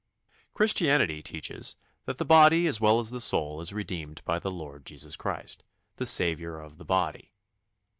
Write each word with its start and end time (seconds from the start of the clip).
"Christianity 0.55 1.21
teaches 1.21 1.75
that 2.05 2.17
the 2.17 2.25
body 2.25 2.65
as 2.65 2.81
well 2.81 2.99
as 2.99 3.11
the 3.11 3.21
soul 3.21 3.61
is 3.61 3.71
redeemed 3.71 4.23
by 4.25 4.39
the 4.39 4.49
Lord 4.49 4.83
Jesus 4.83 5.15
Christ, 5.15 5.63
"the 5.97 6.07
Saviour 6.07 6.59
of 6.59 6.79
the 6.79 6.85
body." 6.85 7.31